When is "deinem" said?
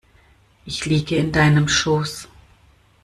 1.31-1.67